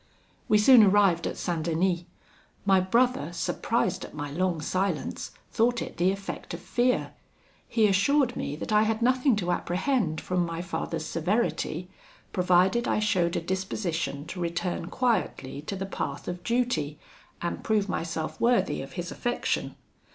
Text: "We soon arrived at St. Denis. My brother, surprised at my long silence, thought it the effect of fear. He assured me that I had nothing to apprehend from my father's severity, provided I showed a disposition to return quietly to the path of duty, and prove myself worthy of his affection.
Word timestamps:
"We 0.49 0.57
soon 0.57 0.81
arrived 0.81 1.27
at 1.27 1.37
St. 1.37 1.61
Denis. 1.61 2.05
My 2.65 2.79
brother, 2.79 3.31
surprised 3.31 4.03
at 4.03 4.15
my 4.15 4.31
long 4.31 4.59
silence, 4.59 5.29
thought 5.51 5.79
it 5.79 5.97
the 5.97 6.11
effect 6.11 6.55
of 6.55 6.59
fear. 6.59 7.11
He 7.67 7.85
assured 7.85 8.35
me 8.35 8.55
that 8.55 8.71
I 8.71 8.81
had 8.81 9.03
nothing 9.03 9.35
to 9.35 9.51
apprehend 9.51 10.19
from 10.19 10.43
my 10.43 10.59
father's 10.63 11.05
severity, 11.05 11.87
provided 12.33 12.87
I 12.87 12.97
showed 12.97 13.35
a 13.35 13.41
disposition 13.41 14.25
to 14.25 14.41
return 14.41 14.87
quietly 14.87 15.61
to 15.67 15.75
the 15.75 15.85
path 15.85 16.27
of 16.27 16.41
duty, 16.43 16.97
and 17.39 17.63
prove 17.63 17.87
myself 17.87 18.41
worthy 18.41 18.81
of 18.81 18.93
his 18.93 19.11
affection. 19.11 19.75